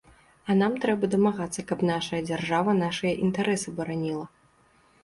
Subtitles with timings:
[0.51, 4.27] А нам трэба дамагацца, каб нашая дзяржава нашыя інтарэсы бараніла.